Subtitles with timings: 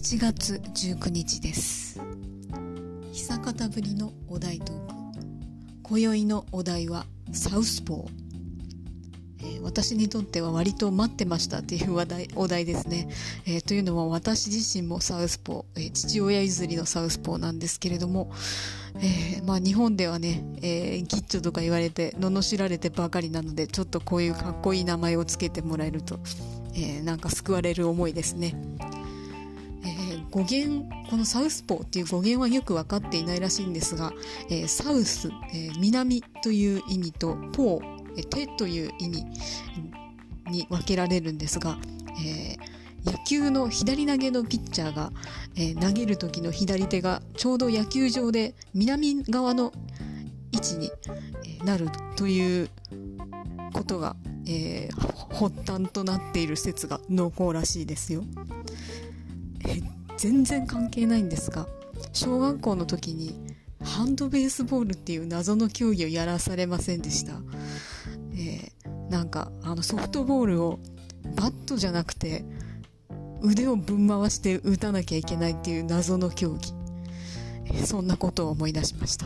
[0.00, 2.00] 1月19日です。
[3.12, 4.94] 久方ぶりのお題トーク。
[5.82, 13.10] 今宵のお題はサウスポー、えー、私にとっては割と待ってましたっていう話題お題ですね、
[13.44, 18.32] えー、というのは私自身もサウスポー、えー、父親譲りのサウスポーなんですけれども、
[19.02, 26.20] えまあ、日本ではね、えギッチョとか言われて罵られてばかりなのでちょっとこういうかっこいい名前をつけてもらえると、
[26.74, 28.56] えなんか救われる思いですね。
[30.30, 34.12] 語源このサウスポーっていう語源はよく分かっていないらしいんですが、
[34.48, 37.82] えー、サウス、えー、南という意味とポー、
[38.16, 39.24] えー、手という意味
[40.50, 41.78] に分けられるんですが、
[42.24, 42.56] え
[43.04, 45.12] 野球の左投げのピッチャーが、
[45.56, 49.72] え投げる時の左手がちょうど野球場で南側の
[50.52, 50.90] 位置に
[51.64, 52.68] なるという
[53.72, 54.88] ことが、え
[55.30, 58.24] 発端となっている説が濃厚らしいですよ。
[59.66, 61.66] え全然関係ないんですが
[62.12, 63.40] 小学校の時に
[63.82, 67.32] ハンドベースボールっていう謎の競技をやらされませんでした、
[68.34, 70.78] えー、なんかあのソフトボールを
[71.36, 72.44] バットじゃなくて
[73.40, 76.74] 腕をぶん回して打たなきゃいけないっていう謎の競技、
[77.64, 79.24] えー、そんなことを思い出しました。